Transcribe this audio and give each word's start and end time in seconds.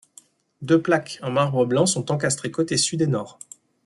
Deux 0.63 0.81
plaques 0.81 1.19
en 1.21 1.29
marbre 1.29 1.63
blanc 1.67 1.85
sont 1.85 2.11
encastrées 2.11 2.49
côtés 2.49 2.77
sud 2.77 3.03
et 3.03 3.05
nord. 3.05 3.37